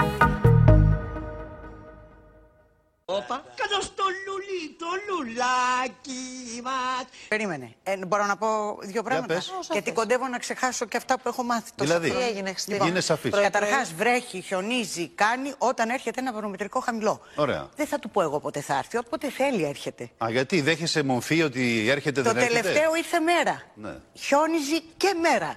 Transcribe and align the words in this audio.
Όπα, 3.07 3.43
κάτω 3.55 3.81
στο 3.81 4.03
λουλί, 4.27 4.75
το 4.79 4.85
λουλάκι 5.07 6.61
μας. 6.63 7.05
Περίμενε. 7.27 7.75
Ε, 7.83 7.97
μπορώ 8.05 8.25
να 8.25 8.35
πω 8.37 8.47
δύο 8.81 9.03
πράγματα; 9.03 9.33
πες. 9.33 9.51
Γιατί 9.71 9.91
κοντεύω 9.91 10.27
να 10.27 10.37
ξεχάσω 10.37 10.85
και 10.85 10.97
αυτά 10.97 11.15
που 11.19 11.27
έχω 11.27 11.43
μάθει. 11.43 11.69
τόσο 11.75 11.89
Δηλαδή, 11.89 12.09
χρόνο. 12.09 12.25
έγινε, 12.25 12.53
χτες; 12.53 12.77
γίνε 12.83 12.99
σαφής; 12.99 13.31
Καταρχάς, 13.31 13.93
βρέχει, 13.93 14.41
χιονίζει, 14.41 15.07
κάνει 15.07 15.53
όταν 15.57 15.89
έρχεται 15.89 16.19
ένα 16.19 16.33
βαρομετρικό 16.33 16.79
χαμηλό. 16.79 17.21
Ωραία. 17.35 17.69
Δεν 17.75 17.87
θα 17.87 17.99
του 17.99 18.09
πω 18.09 18.21
εγώ 18.21 18.39
πότε 18.39 18.61
θα 18.61 18.77
έρθει. 18.77 18.97
Όποτε 18.97 19.29
θέλει 19.29 19.63
έρχεται. 19.65 20.09
Α, 20.23 20.29
γιατί 20.29 20.61
δέχεσαι 20.61 21.03
μομφή 21.03 21.41
ότι 21.41 21.89
έρχεται 21.89 22.21
Το 22.21 22.31
δεν 22.33 22.41
έρχεται; 22.43 22.61
τελευταίο 22.61 22.95
ήρθε 22.95 23.19
μέρα. 23.19 23.61
Ναι. 23.75 23.95
Χιόνιζε 24.13 24.81
και 24.97 25.13
μέρα. 25.21 25.55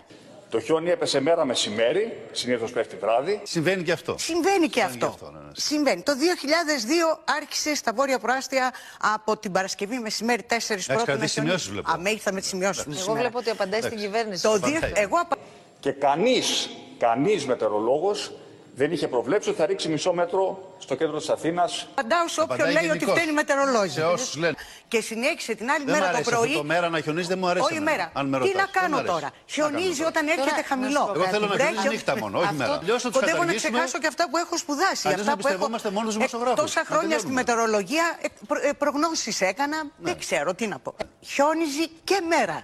Το 0.50 0.60
χιόνι 0.60 0.90
έπεσε 0.90 1.20
μέρα 1.20 1.44
μεσημέρι, 1.44 2.20
συνήθως 2.32 2.70
πέφτει 2.72 2.96
βράδυ. 2.96 3.40
Συμβαίνει 3.44 3.82
και 3.82 3.92
αυτό. 3.92 4.14
Συμβαίνει 4.18 4.68
και 4.68 4.82
αυτό. 4.82 4.98
και 4.98 5.04
αυτό, 5.04 5.30
ναι, 5.30 5.38
ναι. 5.38 5.50
Συμβαίνει. 5.52 6.02
Το 6.02 6.12
2002 6.12 7.20
άρχισε 7.40 7.74
στα 7.74 7.92
βόρεια 7.92 8.18
προάστια 8.18 8.72
από 9.14 9.36
την 9.36 9.52
Παρασκευή 9.52 9.98
μεσημέρι 9.98 10.42
4 10.42 10.46
πρώτου. 10.46 10.64
κρατήσει 10.64 10.90
να 10.94 11.06
χιονίζει. 11.06 11.32
σημειώσεις, 11.32 11.68
βλέπω. 11.68 11.90
Α, 11.90 11.98
με 11.98 12.10
ήρθα 12.10 12.32
με 12.32 12.40
τις 12.40 12.48
σημειώσεις 12.48 12.84
μου. 12.84 12.92
Εγώ 12.92 13.02
σήμερα. 13.02 13.20
βλέπω 13.20 13.38
ότι 13.38 13.50
απαντάει 13.50 13.80
στην 13.80 13.98
κυβέρνηση. 13.98 14.42
Το 14.42 14.48
Απαντάει. 14.48 14.70
δύο... 14.70 14.80
Εγώ 14.94 15.16
απα... 15.16 15.36
Και 15.80 15.92
κανείς, 15.92 16.70
κανείς 16.98 17.46
μετεωρολόγος 17.46 18.32
δεν 18.80 18.92
είχε 18.92 19.08
προβλέψει 19.08 19.48
ότι 19.48 19.58
θα 19.58 19.66
ρίξει 19.66 19.88
μισό 19.88 20.12
μέτρο 20.12 20.42
στο 20.78 20.94
κέντρο 20.94 21.16
της 21.18 21.28
Αθήνας. 21.28 21.86
απαντάω 21.94 22.28
σε 22.28 22.40
όποιον 22.40 22.58
Απαντάει 22.60 22.72
λέει 22.74 22.90
ότι 22.90 22.98
γενικώς. 22.98 23.14
φταίνει 23.16 23.32
μετεωρολόγιο. 23.32 23.90
Σε 23.92 24.02
όσους 24.14 24.36
λένε. 24.36 24.54
Και 24.88 25.00
συνέχισε 25.00 25.54
την 25.54 25.70
άλλη 25.70 25.84
Δεν 25.84 25.94
μ' 25.94 25.98
μέρα 25.98 26.10
το 26.10 26.16
αρέσει 26.16 26.30
πρωί. 26.30 26.44
αυτό 26.48 26.58
το 26.58 26.64
μέρα 26.64 26.88
να 26.88 27.00
χιονίζει, 27.00 27.28
δεν 27.28 27.38
μου 27.38 27.48
αρέσει 27.48 27.64
Όχι 27.64 27.74
εμένα, 27.74 27.90
μέρα. 27.96 28.10
αν 28.20 28.26
με 28.28 28.36
Τι 28.38 28.42
ρωτάς. 28.44 28.54
να 28.54 28.60
Δεν 28.64 28.70
μ' 28.70 28.78
κάνω 28.80 28.96
αρέσει. 28.96 29.12
τώρα; 29.14 29.28
Τι 29.30 29.34
να 29.36 29.52
Χιονίζει 29.54 29.96
κάνω 30.02 30.08
όταν 30.12 30.22
Τώρα, 30.26 30.36
έρχεται 30.36 30.60
να 30.60 30.62
σου 30.62 30.68
χαμηλό. 30.72 31.02
πω 31.06 31.12
Εγώ 31.18 31.24
θέλω 31.34 31.46
να 31.46 31.54
Βρέχει, 31.58 31.72
χιονίζει 31.72 31.88
νύχτα 31.94 32.12
μόνο, 32.22 32.34
όχι 32.38 32.46
αυτό- 32.52 32.58
μέρα. 32.62 32.74
Αλλιώς 32.82 33.00
θα 33.02 33.08
τους 33.10 33.18
Κοντεύω 33.18 33.36
να 33.36 33.44
καταργήσουμε. 33.44 33.72
ξεχάσω 33.78 33.98
και 34.02 34.08
αυτά 34.12 34.24
που 34.30 34.36
έχω 34.44 34.54
σπουδάσει. 34.64 35.02
Αλλιώς 35.08 35.20
αυτά 35.20 35.30
να 35.32 35.36
που 35.36 35.40
έχω- 35.40 35.48
πιστεύόμαστε 35.48 35.88
μόνο 35.96 36.04
στους 36.10 36.14
Ε, 36.14 36.18
δημοσιογράφους. 36.18 36.60
Τόσα 36.64 36.80
Να 36.82 36.86
χρόνια 36.92 37.16
στη 37.18 37.26
τελειώνουμε. 37.26 37.40
μετεωρολογία 37.40 38.06
ε, 38.24 38.26
προ- 38.50 38.64
ε, 38.68 38.72
προγνώσεις 38.82 39.36
έκανα. 39.52 39.78
Δεν 40.06 40.14
ξέρω 40.24 40.50
τι 40.58 40.64
να 40.72 40.78
πω. 40.84 40.90
Χιόνιζει 41.32 41.86
και 42.08 42.18
μέρα. 42.32 42.56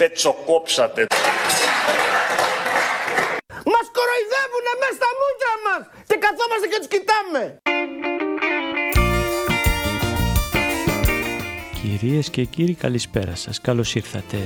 Πετσοκόψατε. 0.00 1.00
Μας 4.14 4.22
κοροϊδεύουνε 4.22 4.72
μέσα 4.80 4.94
στα 4.98 5.10
μούτρα 5.20 5.54
μας 5.66 5.82
και 6.06 6.18
καθόμαστε 6.24 6.66
και 6.70 6.78
τους 6.78 6.90
κοιτάμε. 6.94 7.42
Κυρίες 11.80 12.30
και 12.30 12.44
κύριοι 12.44 12.74
καλησπέρα 12.74 13.34
σας, 13.34 13.60
καλώς 13.60 13.94
ήρθατε. 13.94 14.38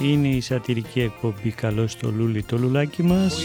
Είναι 0.00 0.28
η 0.28 0.40
σατυρική 0.40 1.00
εκπομπή 1.00 1.50
«Καλώς 1.50 1.96
το 1.96 2.10
λούλι 2.10 2.42
το 2.42 2.58
λουλάκι 2.58 3.02
μας». 3.02 3.38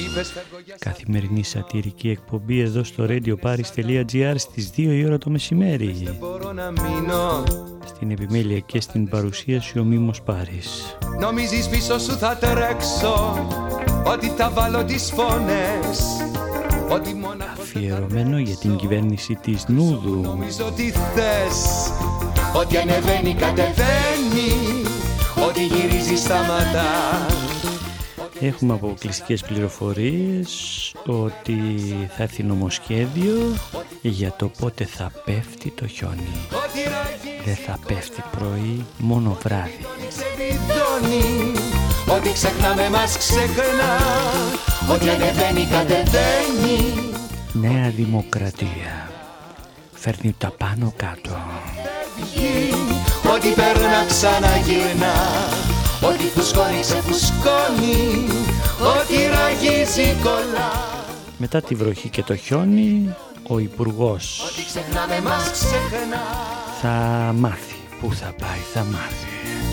Καθημερινή 0.80 1.44
σατυρική 1.44 2.10
εκπομπή 2.10 2.60
εδώ 2.60 2.84
στο 2.84 3.06
radioparis.gr 3.10 4.34
στις 4.36 4.70
2 4.70 4.78
η 4.78 5.06
ώρα 5.06 5.18
το 5.18 5.30
μεσημέρι. 5.30 6.18
Μπορώ 6.20 6.52
να 6.52 6.72
μείνω 6.72 7.44
Στην 7.86 8.12
επιμέλεια 8.12 8.60
και 8.60 8.82
στην 8.82 9.10
παρουσίαση 9.10 9.80
ο 9.80 9.84
Μίμος 9.84 10.22
Πάρης. 10.22 10.98
Νομίζεις 11.20 11.70
πίσω 11.70 12.00
σου 12.00 12.18
θα 12.18 12.38
τρέξω 12.38 13.48
Ότι 14.06 14.28
θα 14.28 14.50
βάλω 14.50 14.84
τις 14.84 15.12
φωνές. 15.16 16.00
Ότι 16.90 17.14
μόνο 17.14 17.44
Αφιερωμένο 17.60 18.38
για 18.38 18.56
την 18.56 18.76
κυβέρνηση 18.76 19.36
της 19.36 19.66
Νούδου. 19.68 20.22
Νομίζω 20.22 20.66
ότι 20.66 20.92
θες. 20.92 21.92
Ότι 22.56 22.78
ανεβαίνει 22.78 23.34
κατεβαίνει. 23.34 24.52
Ότι 25.48 25.66
γυρίζει 25.66 26.16
σταματά. 26.16 27.28
Έχουμε 28.42 28.74
αποκλειστικές 28.74 29.42
πληροφορίες 29.42 30.52
ότι 31.06 31.58
θα 32.16 32.24
έρθει 32.24 32.44
νομοσχέδιο 32.44 33.56
για 34.02 34.34
το 34.38 34.52
πότε 34.60 34.86
θα 34.86 35.12
πέφτει 35.26 35.72
το 35.72 35.88
χιόνι. 35.88 36.30
Ότι 36.50 36.90
ραγίζει 36.90 37.44
Δεν 37.46 37.56
θα 37.56 37.80
πέφτει 37.88 38.24
πρωί, 38.32 38.86
μόνο 38.98 39.38
βράδυ. 39.42 39.86
Ξεβιδώνει 42.10 42.18
Ότι 42.18 42.34
ξεχνάμε 42.34 42.90
μας 42.90 43.18
ξεχνά 43.18 43.98
Ότι 44.94 45.10
ανεβαίνει 45.10 45.68
κατεβαίνει 45.72 47.14
Νέα 47.54 47.90
Δημοκρατία. 47.90 49.10
Φέρνει 49.94 50.36
τα 50.38 50.52
πάνω 50.58 50.94
κάτω. 50.96 51.30
φεύγει 52.16 52.74
Ότι 53.34 53.48
περνά 53.50 54.06
ξαναγυρνά 54.08 55.16
Ότι 56.02 56.24
φουσκώνει 56.24 56.80
ξεφουσκώνει 56.82 58.28
Ότι 58.98 59.16
ραγίζει 59.34 60.16
κολλά 60.24 60.72
Μετά 61.38 61.62
τη 61.62 61.76
βροχή 61.76 62.10
και 62.10 62.24
το 62.24 62.36
χιόνι, 62.36 63.16
ο 63.48 63.60
Υπουργός 63.60 64.42
Ότι 64.52 64.66
ξεχνάμε 64.66 65.22
μας 65.30 65.52
ξεχνά 65.52 66.50
θα 66.82 67.34
μάθει. 67.38 67.76
Πού 68.00 68.14
θα 68.14 68.34
πάει, 68.40 68.60
θα 68.74 68.84
μάθει. 68.84 69.69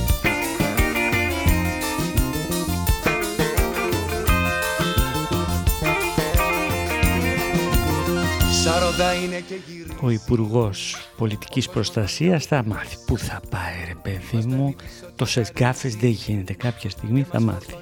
Ο 10.01 10.11
Υπουργός 10.11 10.97
Πολιτικής 11.17 11.69
Προστασίας 11.69 12.45
θα 12.45 12.65
μάθει. 12.67 12.97
Πού 13.07 13.19
θα 13.19 13.41
πάει 13.51 13.75
ρε 13.87 13.95
παιδί 14.03 14.47
μου; 14.47 14.75
Τόσες 15.17 15.53
γκάφες 15.53 15.97
δεν 15.97 16.11
γίνεται. 16.11 16.53
Κάποια 16.53 16.91
στιγμή 16.91 17.27
θα 17.31 17.41
μάθει. 17.41 17.75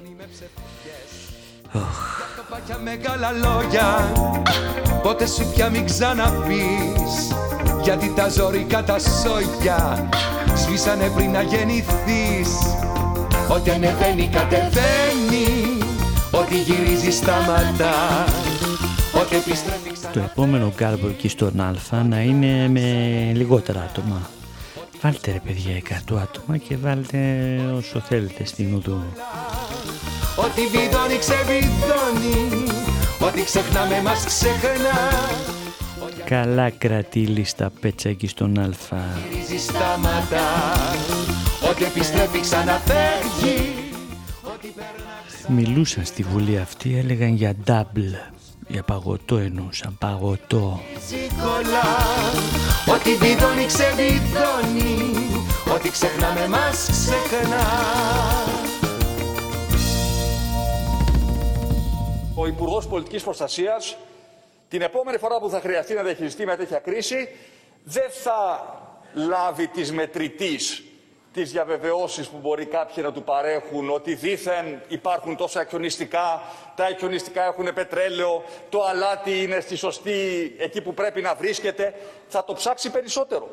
Πάκια 2.55 2.77
μεγάλα 2.77 3.31
λόγια 3.31 4.11
Πότε 5.03 5.27
σου 5.27 5.51
πια 5.53 5.69
μην 5.69 5.85
ξαναπείς 5.85 7.33
Γιατί 7.83 8.13
τα 8.15 8.29
ζωρικά 8.29 8.83
τα 8.83 8.99
σόγια 8.99 10.09
Σβήσανε 10.55 11.11
πριν 11.15 11.31
να 11.31 11.41
γεννηθείς 11.41 12.49
Ότι 13.49 13.69
ανεβαίνει 13.69 14.27
κατεβαίνει 14.27 15.77
Ότι 16.31 16.55
γυρίζει 16.55 17.11
σταματά 17.11 18.25
Ότι 18.25 18.54
επιστρέφει 18.54 18.54
ξανά 18.54 18.54
Το 20.13 20.19
επόμενο 20.19 20.73
γκάρμπο 20.75 21.07
εκεί 21.07 21.27
στον 21.27 21.59
Α 21.59 22.03
να 22.03 22.21
είναι 22.21 22.67
με 22.67 22.81
λιγότερα 23.35 23.81
άτομα. 23.81 24.29
Βάλτε 25.01 25.31
ρε 25.31 25.39
παιδιά 25.39 25.81
100 26.09 26.17
άτομα 26.17 26.57
και 26.57 26.77
βάλτε 26.77 27.17
όσο 27.75 27.99
θέλετε 27.99 28.45
στην 28.45 28.73
Ουδού. 28.73 29.03
Ότι 30.35 30.61
βιδώνει 30.61 31.17
ξεβιδώνει 31.17 32.65
Ότι 33.19 33.43
ξεχνάμε 33.43 34.01
μας 34.01 34.25
ξεχνά 34.25 34.99
Καλά 36.25 36.69
κρατή 36.69 37.19
λίστα 37.19 37.71
πέτσα 37.79 38.09
εκεί 38.09 38.27
στον 38.27 38.59
Α. 38.59 38.69
Γυρίζει 39.29 39.57
σταματά 39.57 40.47
Ότι 41.69 41.83
επιστρέφει 41.83 42.39
ξαναφεύγει 42.39 43.73
Μιλούσαν 45.47 46.05
στη 46.05 46.23
Βουλή 46.23 46.57
αυτή, 46.57 46.97
έλεγαν 46.97 47.33
για 47.33 47.53
double. 47.65 48.34
Για 48.67 48.83
παγωτό 48.83 49.37
εννοούσαν, 49.37 49.97
παγωτό. 49.99 50.81
Σικολά 51.07 51.95
Ότι 52.95 53.15
βιδώνει 53.15 53.65
ξεβιδώνει 53.65 55.13
Ότι 55.75 55.89
ξεχνάμε 55.89 56.47
μας 56.47 56.89
ξεχνά 56.91 57.65
Ο 62.35 62.47
Υπουργός 62.47 62.87
Πολιτικής 62.87 63.23
Προστασίας 63.23 63.97
την 64.67 64.81
επόμενη 64.81 65.17
φορά 65.17 65.39
που 65.39 65.49
θα 65.49 65.59
χρειαστεί 65.59 65.93
να 65.93 66.03
διαχειριστεί 66.03 66.45
μια 66.45 66.57
τέτοια 66.57 66.79
κρίση 66.79 67.29
δεν 67.83 68.09
θα 68.23 68.69
λάβει 69.13 69.67
της 69.67 69.91
μετρητής 69.91 70.83
τις 71.35 71.51
διαβεβαιώσεις 71.51 72.27
που 72.27 72.37
μπορεί 72.37 72.65
κάποιοι 72.65 73.03
να 73.07 73.11
του 73.11 73.23
παρέχουν 73.23 73.89
ότι 73.89 74.13
δήθεν 74.13 74.81
υπάρχουν 74.87 75.35
τόσα 75.35 75.61
εκχιονιστικά, 75.61 76.41
τα 76.75 76.87
εκχιονιστικά 76.87 77.45
έχουν 77.45 77.73
πετρέλαιο, 77.73 78.43
το 78.69 78.83
αλάτι 78.83 79.41
είναι 79.41 79.59
στη 79.59 79.75
σωστή 79.75 80.55
εκεί 80.59 80.81
που 80.81 80.93
πρέπει 80.93 81.21
να 81.21 81.35
βρίσκεται. 81.35 81.93
Θα 82.27 82.43
το 82.43 82.53
ψάξει 82.53 82.91
περισσότερο. 82.91 83.49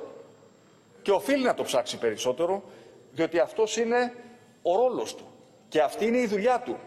Και 1.02 1.10
οφείλει 1.10 1.44
να 1.44 1.54
το 1.54 1.62
ψάξει 1.62 1.98
περισσότερο, 1.98 2.62
διότι 3.10 3.38
αυτός 3.38 3.76
είναι 3.76 4.14
ο 4.62 4.76
ρόλος 4.76 5.14
του. 5.14 5.26
Και 5.68 5.80
αυτή 5.80 6.06
είναι 6.06 6.18
η 6.18 6.26
δουλειά 6.26 6.60
του. 6.60 6.78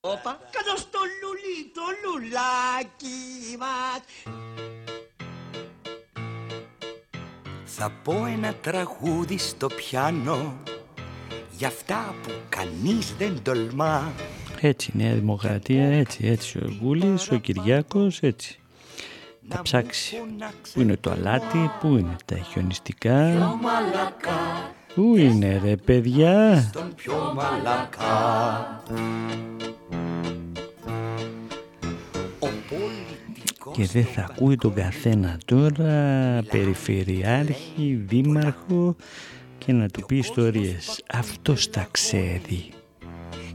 Όπα, 0.00 0.40
κάτω 0.50 0.76
στο 0.76 0.98
λουλί, 1.22 1.70
το 1.74 1.82
λουλάκι 2.04 3.56
μας. 3.58 4.83
Θα 7.76 7.92
πω 8.02 8.26
ένα 8.26 8.54
τραγούδι 8.54 9.38
στο 9.38 9.66
πιάνο 9.66 10.54
για 11.56 11.68
αυτά 11.68 12.14
που 12.22 12.30
κανείς 12.48 13.14
δεν 13.18 13.42
τολμά 13.42 14.12
Έτσι, 14.60 14.90
Νέα 14.94 15.14
Δημοκρατία, 15.14 15.84
έτσι, 15.84 16.26
έτσι 16.26 16.58
ο 16.58 16.76
Γκούλης, 16.80 17.30
ο 17.30 17.36
Κυριάκος, 17.36 18.20
έτσι. 18.20 18.58
Θα 19.48 19.62
ψάξει. 19.62 20.16
Πού 20.74 20.80
είναι 20.80 20.96
το 20.96 21.10
αλάτι, 21.10 21.70
πού 21.80 21.86
είναι 21.86 22.16
τα 22.24 22.36
χιονιστικά. 22.36 23.56
Πού 24.94 25.16
είναι 25.16 25.60
ρε 25.64 25.76
παιδιά. 25.76 26.70
Και 33.72 33.84
δεν 33.84 34.04
θα 34.04 34.28
ακούει 34.30 34.56
τον 34.56 34.74
καθένα 34.74 35.38
τώρα, 35.44 36.42
περιφερειάρχη, 36.50 38.04
δήμαρχο 38.06 38.96
και 39.58 39.72
να 39.72 39.88
του 39.88 40.06
πει 40.06 40.16
ιστορίες. 40.16 41.02
Αυτός 41.12 41.70
τα 41.70 41.86
ξέρει. 41.90 42.70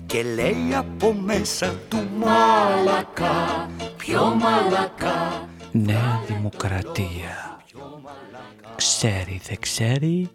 Και 0.06 0.24
λέει 0.24 0.76
από 0.76 1.14
μέσα 1.14 1.76
του 1.90 1.98
μαλακά, 2.18 3.70
πιο 3.98 4.24
μαλακά. 4.24 5.48
Νέα 5.72 6.22
Δημοκρατία. 6.28 7.58
Ξέρει, 8.76 9.42
δεν 9.48 9.60
ξέρει, 9.60 10.30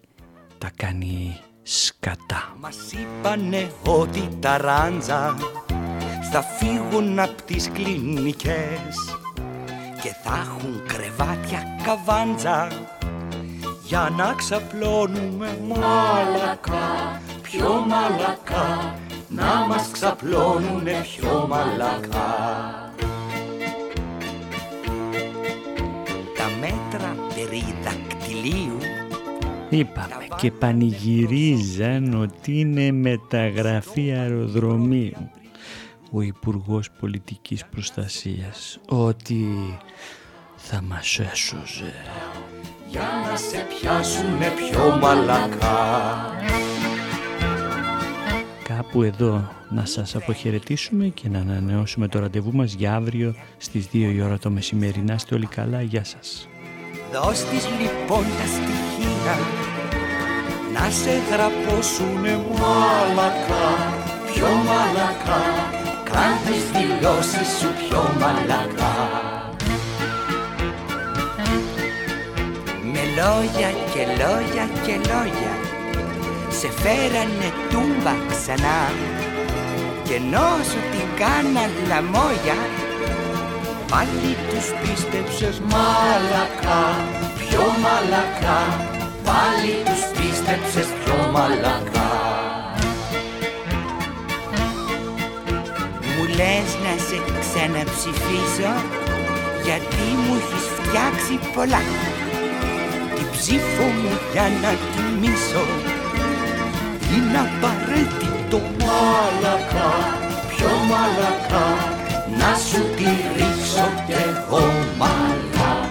τα 0.58 0.70
κάνει 0.76 1.36
σκατά. 1.62 2.56
Μας 2.60 2.76
είπανε 2.92 3.70
ότι 3.86 4.28
τα 4.40 4.56
ράντζα 4.56 5.36
θα 6.32 6.42
φύγουν 6.42 7.18
από 7.18 7.42
τις 7.42 7.70
κλινικές 7.72 9.18
και 10.04 10.14
θα 10.22 10.46
έχουν 10.46 10.82
κρεβάτια 10.86 11.62
καβάντζα 11.82 12.68
για 13.84 14.12
να 14.16 14.34
ξαπλώνουμε 14.36 15.58
μαλακά, 15.68 17.20
πιο 17.42 17.84
μαλακά 17.88 18.94
να 19.28 19.66
μας 19.68 19.90
ξαπλώνουνε 19.90 21.00
πιο 21.02 21.46
μαλακά. 21.48 22.32
Τα 26.36 26.50
μέτρα 26.60 27.16
περί 27.34 27.74
δακτυλίου 27.82 28.78
Είπαμε 29.68 30.26
και 30.36 30.50
πανηγυρίζαν 30.50 32.20
ότι 32.22 32.60
είναι 32.60 32.92
μεταγραφή 32.92 34.12
αεροδρομίου 34.12 35.30
ο 36.14 36.20
Υπουργός 36.20 36.90
Πολιτικής 36.90 37.64
Προστασίας 37.66 38.80
ότι 38.88 39.46
θα 40.56 40.82
μας 40.82 41.18
έσωζε. 41.18 41.94
Για 42.88 43.08
να 43.30 43.36
σε 43.36 43.66
πιάσουνε 43.68 44.52
πιο 44.56 44.98
μαλακά. 45.00 46.30
Κάπου 48.64 49.02
εδώ 49.02 49.48
να 49.70 49.84
σας 49.84 50.16
αποχαιρετήσουμε 50.16 51.06
και 51.06 51.28
να 51.28 51.38
ανανεώσουμε 51.38 52.08
το 52.08 52.18
ραντεβού 52.18 52.52
μας 52.52 52.72
για 52.72 52.94
αύριο 52.94 53.34
στις 53.56 53.86
2 53.92 54.12
η 54.14 54.20
ώρα 54.22 54.38
το 54.38 54.50
μεσημέρι. 54.50 55.00
Να 55.00 55.14
είστε 55.14 55.34
όλοι 55.34 55.46
καλά, 55.46 55.82
γεια 55.82 56.04
σας. 56.04 56.48
Δώσ' 57.12 57.44
της 57.44 57.66
λοιπόν 57.80 58.22
τα 58.22 58.46
στοιχεία. 58.46 59.36
Να 60.72 60.90
σε 60.90 61.10
γραπώσουνε 61.30 62.44
μαλακά, 62.58 63.94
πιο 64.32 64.46
μαλακά 64.46 65.73
Κάν 66.14 66.34
τις 66.46 66.64
δηλώσεις 66.76 67.48
σου 67.58 67.70
πιο 67.80 68.02
μαλακά. 68.20 68.94
Με 72.92 73.02
λόγια 73.18 73.70
και 73.92 74.02
λόγια 74.20 74.66
και 74.84 74.94
λόγια 75.10 75.54
Σε 76.58 76.68
φέρανε 76.80 77.48
τούμπα 77.70 78.14
ξανά. 78.30 78.82
Και 80.04 80.14
ενώ 80.14 80.48
σου 80.68 80.80
την 80.92 81.08
κάναν 81.20 81.70
λαμόγια 81.88 82.58
Πάλι 83.90 84.36
τους 84.48 84.66
πίστεψες 84.80 85.60
μαλακά 85.70 86.84
Πιο 87.38 87.64
μαλακά. 87.84 88.60
Πάλι 89.24 89.72
τους 89.84 90.02
πίστεψες 90.16 90.88
πιο 91.04 91.30
μαλακά 91.32 92.03
λες 96.36 96.70
να 96.84 96.94
σε 97.06 97.18
ξαναψηφίσω; 97.40 98.72
Γιατί 99.64 100.06
μου 100.22 100.34
έχεις 100.40 100.64
φτιάξει 100.76 101.34
πολλά. 101.54 101.82
Την 103.14 103.26
ψήφο 103.34 103.84
μου 104.00 104.12
για 104.32 104.46
να 104.62 104.70
τιμήσω. 104.92 105.64
Είναι 107.12 107.38
απαραίτητο 107.46 108.58
μαλακά, 108.80 109.92
πιο 110.50 110.70
μαλακά 110.90 111.66
να 112.38 112.58
σου 112.58 112.82
τη 112.96 113.04
ρίξω 113.36 113.88
κι 114.06 114.12
εγώ 114.12 114.72
μαλακά 114.98 115.88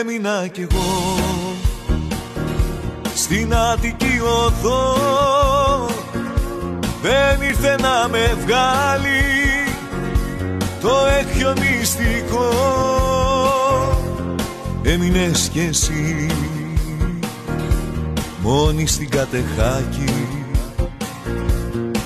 Έμεινα 0.00 0.46
κι 0.46 0.60
εγώ 0.60 1.16
στην 3.14 3.54
Αττική 3.54 4.20
οδό. 4.20 5.02
δεν 5.02 5.32
ήρθε 5.32 5.41
να 8.02 8.08
με 8.08 8.34
βγάλει 8.34 9.22
το 10.80 11.06
εκχιονιστικό 11.20 12.48
Έμεινες 14.84 15.48
κι 15.48 15.60
εσύ 15.60 16.26
μόνη 18.42 18.86
στην 18.86 19.10
κατεχάκη. 19.10 20.28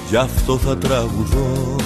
Γι' 0.09 0.17
αυτό 0.17 0.59
θα 0.59 0.79
τραγουδώ. 0.79 1.77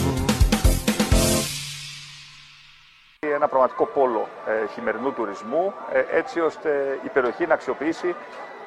Ένα 3.18 3.48
πραγματικό 3.48 3.86
πόλο 3.86 4.28
ε, 4.46 4.72
χειμερινού 4.74 5.12
τουρισμού, 5.12 5.72
ε, 5.92 6.16
έτσι 6.18 6.40
ώστε 6.40 6.98
η 7.04 7.08
περιοχή 7.08 7.46
να 7.46 7.54
αξιοποιήσει 7.54 8.14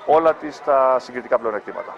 όλα 0.05 0.33
τις 0.33 0.61
τα 0.63 0.97
συγκριτικά 0.99 1.39
πλεονεκτήματα. 1.39 1.95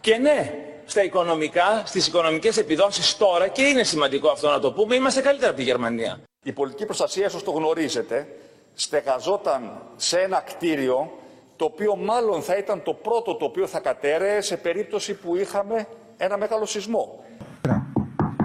Και 0.00 0.16
ναι, 0.16 0.67
στα 0.88 1.02
οικονομικά, 1.04 1.82
στις 1.84 2.06
οικονομικές 2.06 2.56
επιδόσεις 2.56 3.16
τώρα, 3.16 3.48
και 3.48 3.62
είναι 3.62 3.82
σημαντικό 3.82 4.28
αυτό 4.28 4.48
να 4.48 4.60
το 4.60 4.72
πούμε, 4.72 4.94
είμαστε 4.94 5.20
καλύτερα 5.20 5.48
από 5.48 5.58
τη 5.58 5.64
Γερμανία. 5.64 6.20
Η 6.42 6.52
πολιτική 6.52 6.84
προστασία, 6.84 7.26
όσο 7.26 7.42
το 7.42 7.50
γνωρίζετε, 7.50 8.28
στεγαζόταν 8.74 9.82
σε 9.96 10.20
ένα 10.20 10.40
κτίριο 10.40 11.12
το 11.56 11.64
οποίο 11.64 11.96
μάλλον 11.96 12.42
θα 12.42 12.56
ήταν 12.56 12.82
το 12.82 12.94
πρώτο 12.94 13.34
το 13.34 13.44
οποίο 13.44 13.66
θα 13.66 13.80
κατέρεε 13.80 14.40
σε 14.40 14.56
περίπτωση 14.56 15.14
που 15.14 15.36
είχαμε 15.36 15.86
ένα 16.16 16.36
μεγάλο 16.36 16.66
σεισμό. 16.66 17.24